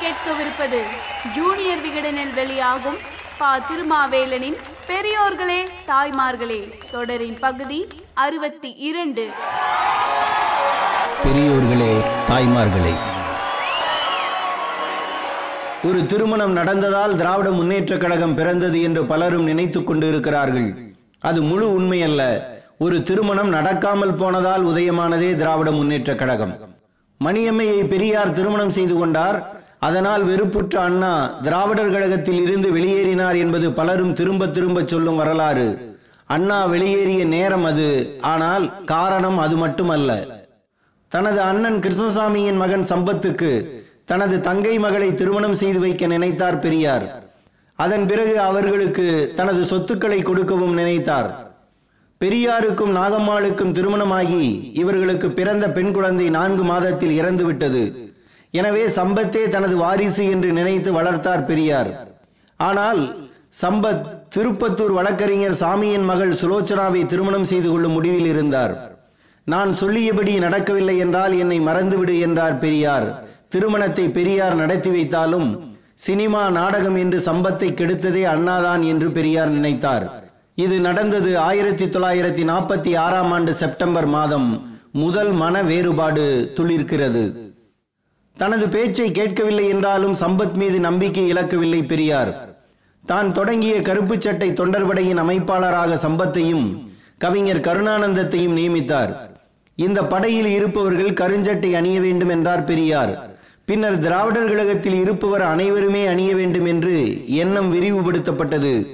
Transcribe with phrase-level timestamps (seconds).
[0.00, 0.78] நீங்கள் கேட்கவிருப்பது
[1.34, 2.96] ஜூனியர் விகடனில் வெளியாகும்
[3.38, 4.56] பா திருமாவேலனின்
[4.88, 9.28] பெரியோர்களே தாய்மார்களே தொடரின் பகுதி அறுபத்தி இரண்டு.
[11.24, 12.94] பெரியோர்களே தாய்மார்களே
[15.84, 20.74] ஒரு திருமணம் நடந்ததால் திராவிட முன்னேற்றக் கழகம் பிறந்தது என்று பலரும் நினைத்துக் கொண்டு இருக்கிறார்கள்
[21.20, 22.48] அது முழு உண்மை அல்ல.
[22.78, 26.58] ஒரு திருமணம் நடக்காமல் போனதால் உதயமானதே திராவிட முன்னேற்றக் கழகம்.
[27.24, 29.64] மணியம்மையை பெரியார் திருமணம் செய்து கொண்டார்.
[29.78, 35.94] அதனால் வெறுப்புற்ற அண்ணா திராவிடர் கழகத்தில் இருந்து வெளியேறினார் என்பது பலரும் திரும்ப திரும்ப சொல்லும் வரலாறு.
[36.26, 40.38] அண்ணா வெளியேறிய நேரம் அது ஆனால் காரணம் அது மட்டுமல்ல.
[41.08, 47.24] தனது அண்ணன் கிருஷ்ணசாமியின் மகன் சம்பத்துக்கு தனது தங்கை மகளை திருமணம் செய்து வைக்க நினைத்தார் பெரியார்.
[47.74, 51.30] அதன் பிறகு அவர்களுக்கு தனது சொத்துக்களை கொடுக்கவும் நினைத்தார்.
[52.24, 58.05] பெரியாருக்கும் நாகம்மாளுக்கும் திருமணமாகி இவர்களுக்கு பிறந்த பெண் குழந்தை நான்கு மாதத்தில் இறந்துவிட்டது.
[58.60, 61.90] எனவே சம்பத்தே தனது வாரிசு என்று நினைத்து வளர்த்தார் பெரியார்.
[62.60, 63.00] ஆனால்
[63.62, 64.04] சம்பத்
[64.34, 68.74] திருப்பத்தூர் வழக்கறிஞர் சாமியின் மகள் சுலோச்சனாவை திருமணம் செய்து கொள்ளும் முடிவில் இருந்தார்.
[69.46, 73.08] நான் சொல்லியபடி நடக்கவில்லை என்றால் என்னை மறந்துவிடு என்றார் பெரியார்.
[73.48, 75.48] திருமணத்தை பெரியார் நடத்தி வைத்தாலும்
[76.06, 80.06] சினிமா நாடகம் என்று சம்பத்தை கெடுத்ததே அண்ணாதான் என்று பெரியார் நினைத்தார்.
[80.64, 84.48] இது நடந்தது ஆயிரத்தி தொள்ளாயிரத்தி நாற்பத்தி ஆறாம் ஆண்டு செப்டம்பர் மாதம்.
[85.02, 86.26] முதல் மன வேறுபாடு
[86.58, 87.24] துளிர்க்கிறது.
[88.36, 92.54] தனது பேச்சை கேட்கவில்லை என்றாலும் சம்பத் மீது நம்பிக்கை இழக்கவில்லை பெரியார்.
[93.06, 99.16] தான் தொடங்கிய கருப்பு சட்டை தொண்டர்படையின் அமைப்பாளராக சம்பத்தையும் கவிஞர் கருணானந்தத்தையும் நியமித்தார்.
[99.76, 103.30] இந்த படையில் இருப்பவர்கள் கருஞ்சட்டை அணிய வேண்டும் என்றார் பெரியார்.
[103.64, 108.86] பின்னர் திராவிடர் கழகத்தில் இருப்பவர் அனைவருமே அணிய வேண்டும் என்று எண்ணம் விரிவுபடுத்தப்பட்டது.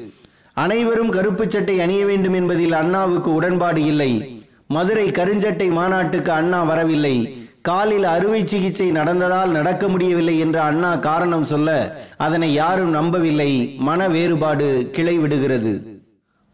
[0.53, 4.43] அனைவரும் கருப்பு சட்டை அணிய வேண்டும் என்பதில் அண்ணாவுக்கு உடன்பாடு இல்லை.
[4.67, 7.42] மதுரை கருஞ்சட்டை மாநாட்டுக்கு அண்ணா வரவில்லை.
[7.63, 11.69] காலில் அறுவை சிகிச்சை நடந்ததால் நடக்க முடியவில்லை என்று அண்ணா காரணம் சொல்ல
[12.17, 13.75] அதனை யாரும் நம்பவில்லை.
[13.79, 15.73] மன வேறுபாடு கிளை விடுகிறது.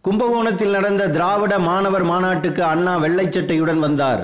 [0.05, 4.23] கும்பகோணத்தில் நடந்த திராவிட மாணவர் மாநாட்டுக்கு அண்ணா வெள்ளைச்சட்டையுடன் வந்தார்.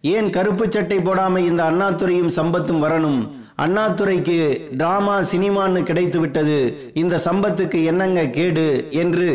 [0.00, 3.20] ஏன் கருப்பு சட்டை போடாம இந்த அண்ணாத்துறையும் சம்பத்தும் வரணும்?
[3.64, 4.38] அண்ணாத்துறைக்கு
[4.76, 6.58] டிராமா சினிமான்னு கிடைத்து விட்டது
[6.94, 9.28] இந்த சம்பத்துக்கு என்னங்க கேடு என்று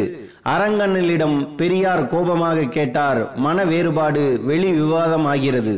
[0.55, 3.35] அரங்கண்ணலிடம் பெரியார் கோபமாக கேட்டார்.
[3.35, 5.75] மன வேறுபாடு வெளி விவாதம் ஆகிறது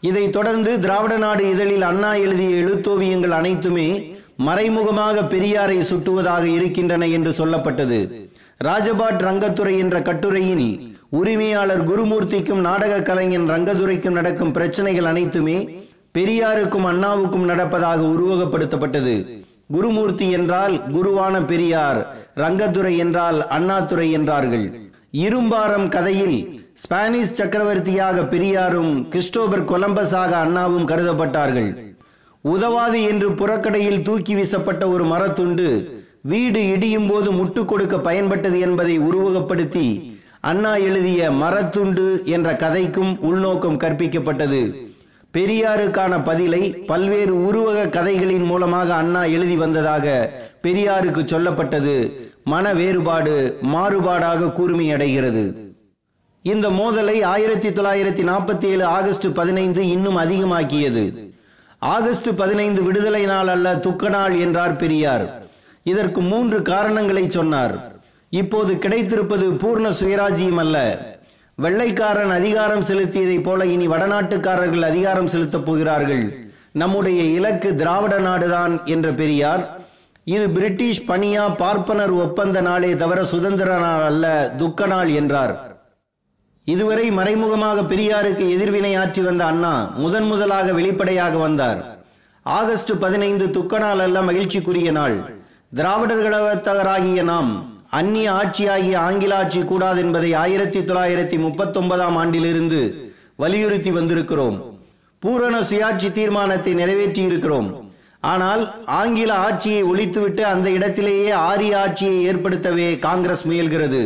[0.00, 8.28] இதைத் தொடர்ந்து திராவிட நாடு இதழில் அண்ணா எழுதிய எழுத்தோவியங்கள் அனைத்துமே மறைமுகமாக பெரியாரை சுட்டுவதாக இருக்கின்றன என்று சொல்லப்பட்டது.
[8.64, 15.86] ராஜபாட் ரங்கத்துறை என்ற கட்டுரையில் உரிமையாளர் குருமூர்த்திக்கும் நாடக கலைஞன் ரங்கதுரைக்கும் நடக்கும் பிரச்சனைகள் அனைத்துமே
[16.18, 19.44] பெரியாருக்கும் அண்ணாவுக்கும் நடப்பதாக உருவகப்படுத்தப்பட்டது.
[19.72, 24.80] குருமூர்த்தி என்றால் குருவான பெரியார் ரங்கத்துறை என்றால் அண்ணாதுரை என்றார்கள்.
[25.12, 31.70] இரும்பாரம் கதையில் ஸ்பானிஷ் சக்கரவர்த்தியாக பெரியாரும் கிறிஸ்டோபர் கொலம்பஸாக அண்ணாவும் கருதப்பட்டார்கள்.
[32.40, 35.68] உதவாது என்று புறக்கடையில் தூக்கி வீசப்பட்ட ஒரு மரத்துண்டு
[36.20, 39.86] வீடு இடியும் போது முட்டு கொடுக்க பயன்பட்டது என்பதை உருவகப்படுத்தி
[40.40, 44.62] அண்ணா எழுதிய மரத்துண்டு என்ற கதைக்கும் உள்நோக்கம் கற்பிக்கப்பட்டது.
[45.34, 50.32] பெரியாருக்கான பதிலை பல்வேறு உருவக கதைகளின் மூலமாக அண்ணா எழுதி வந்ததாக
[50.62, 52.12] பெரியாருக்கு சொல்லப்பட்டது.
[52.44, 55.65] மன வேறுபாடு மாறுபாடாக கூர்மையடைகிறது.
[56.46, 61.34] இந்த மோதலை ஆயிரத்தி தொள்ளாயிரத்தி நாற்பத்தி ஏழு ஆகஸ்ட் பதினைந்து இன்னும் அதிகமாக்கியது.
[61.78, 65.42] ஆகஸ்ட் பதினைந்து விடுதலை நாள் அல்ல துக்க நாள் என்றார் பெரியார்.
[65.82, 67.94] இதற்கு மூன்று காரணங்களை சொன்னார்.
[68.30, 70.76] இப்போது கிடைத்திருப்பது பூர்ண சுயராஜ்யம் அல்ல.
[71.54, 76.48] வெள்ளைக்காரன் அதிகாரம் செலுத்தியதைப் போல இனி வடநாட்டுக்காரர்கள் அதிகாரம் செலுத்தப் போகிறார்கள்.
[76.72, 79.80] நம்முடைய இலக்கு திராவிட நாடுதான் என்ற பெரியார்
[80.24, 85.75] இது பிரிட்டிஷ் பணியா பார்ப்பனர் ஒப்பந்த நாளே தவிர சுதந்திர நாள் அல்ல துக்க நாள் என்றார்.
[86.72, 91.80] இதுவரை மறைமுகமாக பெரியாருக்கு எதிர்வினை ஆற்றி வந்த அண்ணா முதன் முதலாக வெளிப்படையாக வந்தார்.
[92.46, 95.16] ஆகஸ்ட் பதினைந்து துக்க நாள் அல்ல மகிழ்ச்சிக்குரிய நாள்.
[95.78, 97.50] திராவிடர் கழகத்தகராகிய நாம்
[97.98, 102.80] அந்நிய ஆட்சியாகிய ஆங்கில ஆட்சி கூடாது என்பதை ஆயிரத்தி தொள்ளாயிரத்தி முப்பத்தி ஒன்பதாம் ஆண்டிலிருந்து
[103.42, 104.58] வலியுறுத்தி வந்திருக்கிறோம்.
[105.22, 107.68] பூரண சுயாட்சி தீர்மானத்தை நிறைவேற்றி இருக்கிறோம்
[108.32, 108.62] ஆனால்
[109.00, 114.02] ஆங்கில ஆட்சியை ஒழித்துவிட்டு அந்த இடத்திலேயே ஆரிய ஆட்சியை ஏற்படுத்தவே காங்கிரஸ் முயல்கிறது.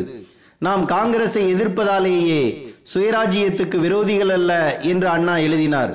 [0.63, 2.41] நாம் காங்கிரஸை எதிர்ப்பதாலேயே
[2.95, 5.93] சுயராஜ்யத்துக்கு விரோதிகள் அல்ல என்று அண்ணா எழுதினார்.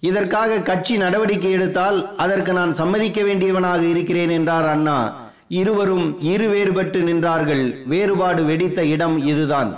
[0.00, 4.98] இதற்காக கட்சி நடவடிக்கை எடுத்தால் அதற்கு நான் சம்மதிக்க வேண்டியவனாக இருக்கிறேன் என்றார் அண்ணா.
[5.48, 7.64] இருவரும் இரு வேறுபட்டு நின்றார்கள்.
[7.86, 9.70] வேறுபாடு வெடித்த இடம் இதுதான்.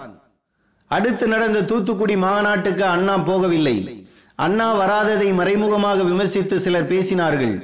[0.86, 4.04] அடுத்து நடந்த தூத்துக்குடி மாநாட்டுக்கு அண்ணா போகவில்லை.
[4.34, 7.54] அண்ணா வராததை மறைமுகமாக விமர்சித்து சிலர் பேசினார்கள்.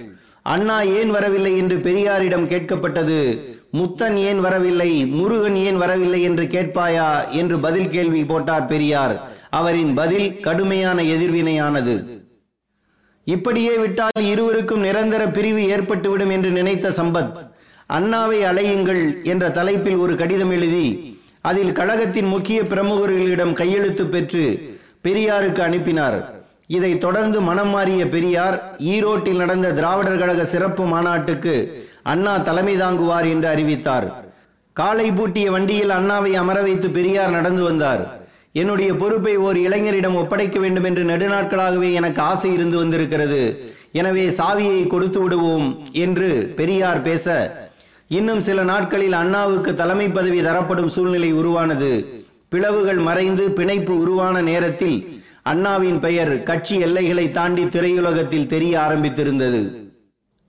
[0.42, 3.20] அண்ணா ஏன் வரவில்லை என்று பெரியாரிடம் கேட்கப்பட்டது.
[3.72, 5.06] முத்தன் ஏன் வரவில்லை?
[5.06, 7.30] முருகன் ஏன் வரவில்லை என்று கேட்பாயா?
[7.30, 9.30] என்று பதில் கேள்வி போட்டார் பெரியார்.
[9.50, 12.18] அவரின் பதில் கடுமையான எதிர்வினையானது.
[13.24, 17.32] இப்படியே விட்டால் இருவருக்கும் நிரந்தர பிரிவு ஏற்பட்டுவிடும் என்று நினைத்த சம்பத்
[17.92, 26.38] அண்ணாவை அலையுங்கள் என்ற தலைப்பில் ஒரு கடிதம் எழுதி அதில் கழகத்தின் முக்கிய பிரமுகர்களிடம் கையெழுத்து பெற்று பெரியாருக்கு அனுப்பினார்.
[26.66, 33.48] இதை தொடர்ந்து மனம் மாறிய பெரியார் ஈரோட்டில் நடந்த திராவிடர் கழக சிறப்பு மாநாட்டுக்கு அண்ணா தலைமை தாங்குவார் என்று
[33.54, 34.06] அறிவித்தார்.
[34.76, 38.02] காலை பூட்டிய வண்டியில் அண்ணாவை அமர வைத்து பெரியார் நடந்து வந்தார்.
[38.60, 43.42] என்னுடைய பொறுப்பை ஓர் இளைஞரிடம் ஒப்படைக்க வேண்டும் என்று நெடுநாட்களாகவே எனக்கு ஆசை இருந்து வந்திருக்கிறது.
[44.00, 45.66] எனவே சாவியை கொடுத்து விடுவோம்
[46.04, 47.26] என்று பெரியார் பேச
[48.18, 51.92] இன்னும் சில நாட்களில் அண்ணாவுக்கு தலைமை பதவி தரப்படும் சூழ்நிலை உருவானது.
[52.52, 54.96] பிளவுகள் மறைந்து பிணைப்பு உருவான நேரத்தில்
[55.50, 59.62] அண்ணாவின் பெயர் கட்சி எல்லைகளை தாண்டி திரையுலகத்தில் தெரிய ஆரம்பித்திருந்தது.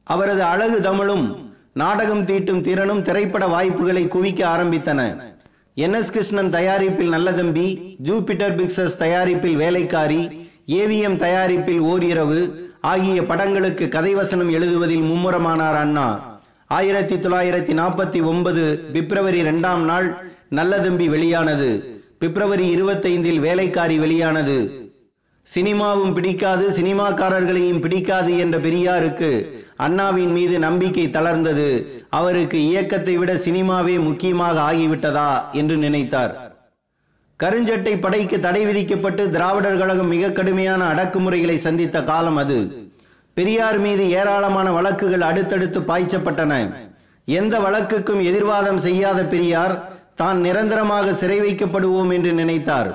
[0.08, 1.26] அவரது அழகு தமிழும்
[1.74, 5.02] நாடகம் தீட்டும் திறனும் திரைப்பட வாய்ப்புகளை குவிக்க ஆரம்பித்தன.
[5.76, 7.68] என் எஸ் கிருஷ்ணன் தயாரிப்பில் நல்லதம்பி
[8.04, 12.42] ஜூபிட்டர் பிக்சர்ஸ் தயாரிப்பில் வேலைக்காரி ஏவிஎம் தயாரிப்பில் ஓரிரவு
[12.82, 16.40] ஆகிய படங்களுக்கு கதைவசனம் எழுதுவதில் மும்முரமானார் அண்ணா.
[16.68, 20.10] ஆயிரத்தி தொள்ளாயிரத்தி நாற்பத்தி ஒன்பது பிப்ரவரி இரண்டாம் நாள்
[20.56, 22.00] நல்லதம்பி வெளியானது.
[22.20, 24.90] பிப்ரவரி இருபத்தைந்தில் வேலைக்காரி வெளியானது.
[25.56, 29.32] சினிமாவும் பிடிக்காது சினிமாக்காரர்களையும் பிடிக்காது என்ற பெரியாருக்கு
[29.86, 31.70] அண்ணாவின் மீது நம்பிக்கை தளர்ந்தது.
[32.20, 36.34] அவருக்கு இயக்கத்தை விட சினிமாவே முக்கியமாக ஆகிவிட்டதா என்று நினைத்தார்.
[37.40, 42.60] கருஞ்சட்டை படைக்கு தடை விதிக்கப்பட்டு திராவிடர் கழகம் மிக கடுமையான அடக்குமுறைகளை சந்தித்த காலம் அது.
[43.38, 46.54] பெரியார் மீது ஏராளமான வழக்குகள் அடுத்தடுத்து பாய்ச்சப்பட்டன.
[47.28, 49.76] எந்த வழக்குக்கும் எதிர்வாதம் செய்யாத பெரியார்
[50.22, 52.90] தான் நிரந்தரமாக சிறை வைக்கப்படுவோம் என்று நினைத்தார்.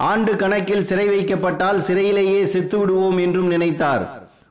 [0.00, 4.04] ஆண்டு கணக்கில் சிறை வைக்கப்பட்டால் சிறையிலேயே செத்து விடுவோம் என்றும் நினைத்தார்.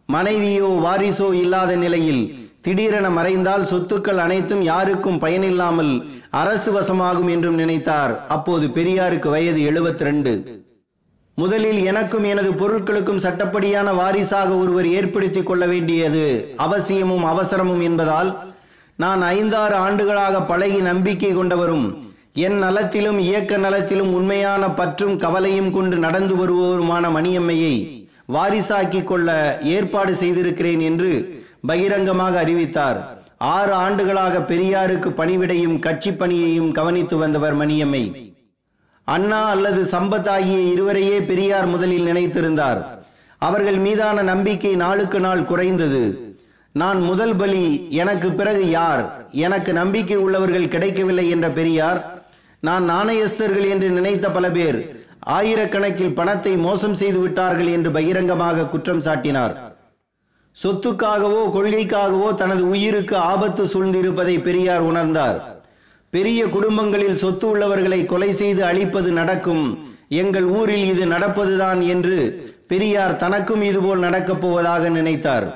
[0.09, 2.21] மனைவியோ வாரிசோ இல்லாத நிலையில்
[2.61, 5.91] திடீரென மறைந்தால் சொத்துக்கள் அனைத்தும் யாருக்கும் பயனில்லாமல்
[6.29, 8.25] அரசு வசமாகும் என்றும் நினைத்தார்.
[8.27, 10.55] அப்போது பெரியாருக்கு வயது 72
[11.33, 18.53] முதலில் எனக்கும் எனது பொருட்களுக்கும் சட்டப்படியான வாரிசாக ஒருவர் ஏற்படுத்திக் கொள்ள வேண்டியது அவசியமும் அவசரமும் என்பதால்
[18.95, 21.87] நான் ஐந்தாறு ஆண்டுகளாக பழகி நம்பிக்கை கொண்டவரும்
[22.33, 27.75] என் நலத்திலும் இயக்க நலத்திலும் உண்மையான பற்றும் கவலையும் கொண்டு நடந்து வருபவருமான மணியம்மையை
[28.33, 33.23] வாரிசாக்கிக் கொள்ள ஏற்பாடு செய்திருக்கிறேன் என்று பகிரங்கமாக அறிவித்தார்.
[33.37, 38.35] ஆறு ஆண்டுகளாக பெரியாருக்கு பணிவிடையும் கட்சி பணியையும் கவனித்து வந்தவர் மணியம்மை.
[39.03, 42.85] அண்ணா அல்லது சம்பத் ஆகிய இருவரையே பெரியார் முதலில் நினைத்திருந்தார்.
[43.37, 46.35] அவர்கள் மீதான நம்பிக்கை நாளுக்கு நாள் குறைந்தது.
[46.71, 49.27] நான் முதல் பலி எனக்கு பிறகு யார்?
[49.31, 52.25] எனக்கு நம்பிக்கை உள்ளவர்கள் கிடைக்கவில்லை என்ற பெரியார்
[52.59, 59.55] நான் நாணயஸ்தர்கள் என்று நினைத்த பல பேர் ஆயிரக்கணக்கில் பணத்தை மோசம் செய்து விட்டார்கள் என்று பகிரங்கமாக குற்றம் சாட்டினார்.
[60.63, 65.39] சொத்துக்காகவோ கொள்கைக்காகவோ தனது உயிருக்கு ஆபத்து சூழ்ந்திருப்பதை பெரியார் உணர்ந்தார்.
[66.09, 69.65] பெரிய குடும்பங்களில் சொத்து உள்ளவர்களை கொலை செய்து அழிப்பது நடக்கும்.
[70.07, 72.17] எங்கள் ஊரில் இது நடப்பதுதான் என்று
[72.67, 75.47] பெரியார் தனக்கும் இதுபோல் நடக்கப் போவதாக நினைத்தார்.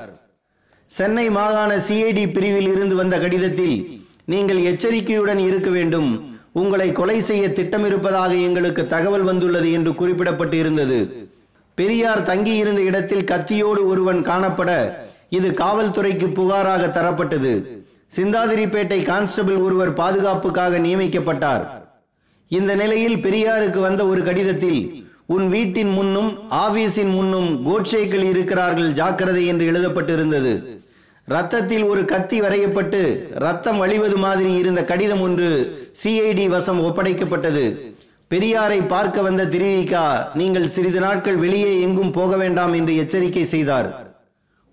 [0.86, 3.76] சென்னை மாகாண சிஐடி பிரிவில் இருந்து வந்த கடிதத்தில்
[4.24, 6.10] நீங்கள் எச்சரிக்கையுடன் இருக்க வேண்டும்.
[6.52, 11.28] உங்களை கொலை செய்ய திட்டமிருப்பதாக எங்களுக்கு தகவல் வந்துள்ளது என்று குறிப்பிடப்பட்டு இருந்தது
[11.74, 14.70] பெரியார் தங்கியிருந்த இடத்தில் கத்தியோடு ஒருவன் காணப்பட
[15.28, 17.52] இது காவல்துறைக்கு புகாராக தரப்பட்டது.
[18.16, 21.64] சிந்தாதிரிப்பேட்டை கான்ஸ்டபிள் ஒருவர் பாதுகாப்புக்காக நியமிக்கப்பட்டார்.
[22.48, 29.66] இந்த நிலையில் பெரியாருக்கு வந்த ஒரு கடிதத்தில் உன் வீட்டின் முன்னும் ஆபீஸின் முன்னும் கோட்சேக்கள் இருக்கிறார்கள் ஜாக்கிரதை என்று
[29.72, 30.81] எழுதப்பட்டிருந்தது.
[31.24, 35.48] ரத்தத்தில் ஒரு கத்தி வரையப்பட்டு ரத்தம் வழிவது மாதிரி இருந்த கடிதம் ஒன்று
[36.04, 37.94] சிஐடி வசம் ஒப்படைக்கப்பட்டது.
[38.30, 44.14] பெரியாரை பார்க்க வந்த திருவிகா நீங்கள் சிறிது நாட்கள் வெளியே எங்கும் போக வேண்டாம் என்று எச்சரிக்கை செய்தார்.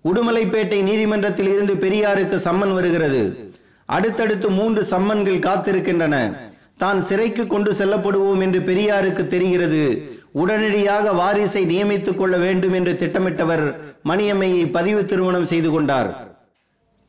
[0.04, 3.52] உடுமலைப்பேட்டை நீதிமன்றத்தில் இருந்து பெரியாருக்கு சம்மன் வருகிறது.
[3.84, 6.36] அடுத்தடுத்து மூன்று சம்மன்கள் காத்திருக்கின்றன.
[6.76, 10.08] தான் சிறைக்கு கொண்டு செல்லப்படுவோம் என்று பெரியாருக்கு தெரிகிறது.
[10.32, 16.29] உடனடியாக வாரிசை நியமித்துக் கொள்ள வேண்டும் என்று திட்டமிட்டவர் மணியம்மையை பதிவு திருமணம் செய்து கொண்டார்.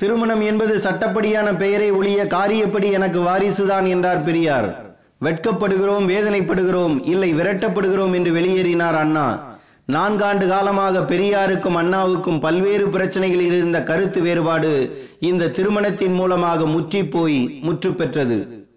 [0.01, 4.95] திருமணம் என்பது சட்டப்படியான பெயரை ஒழிய காரியப்படி எனக்கு வாரிசுதான் என்றார் பெரியார்.
[5.21, 9.57] வெட்கப்படுகிறோம் வேதனைப்படுகிறோம் இல்லை விரட்டப்படுகிறோம் என்று வெளியேறினார் அண்ணா.
[9.87, 14.71] நான்காண்டு காலமாக பெரியாருக்கும் அண்ணாவுக்கும் பல்வேறு பிரச்சனைகளில் இருந்த கருத்து வேறுபாடு
[15.19, 18.67] இந்த திருமணத்தின் மூலமாக முற்றிப் போய் முற்று பெற்றது.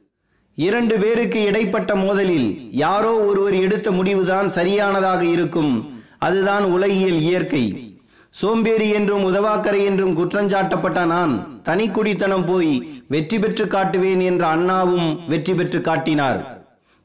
[0.55, 6.03] இரண்டு பேருக்கு இடைப்பட்ட மோதலில் யாரோ ஒருவர் எடுத்த முடிவுதான் சரியானதாக இருக்கும்.
[6.19, 7.94] அதுதான் உலகியல் இயற்கை.
[8.39, 11.35] சோம்பேறி என்றும் உதவாக்கரை என்றும் குற்றஞ்சாட்டப்பட்ட நான்
[11.67, 12.73] தனிக்குடித்தனம் போய்
[13.13, 16.41] வெற்றி பெற்று காட்டுவேன் என்ற அண்ணாவும் வெற்றி பெற்று காட்டினார்.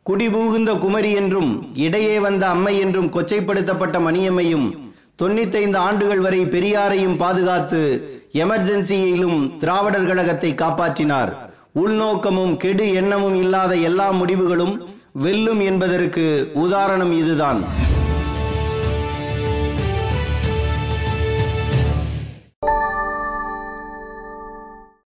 [0.05, 1.51] குடிபூகுந்த குமரி என்றும்
[1.85, 4.67] இடையே வந்த அம்மை என்றும் கொச்சைப்படுத்தப்பட்ட மணியம்மையும்
[5.21, 7.81] தொண்ணூத்தைந்து ஆண்டுகள் வரை பெரியாரையும் பாதுகாத்து
[8.43, 11.33] எமர்ஜென்சியிலும் திராவிடர் கழகத்தை காப்பாற்றினார்.
[11.83, 14.75] உள்நோக்கமும் கெடு எண்ணமும் இல்லாத எல்லா முடிவுகளும்
[15.25, 16.25] வெல்லும் என்பதற்கு
[16.65, 17.61] உதாரணம் இதுதான்.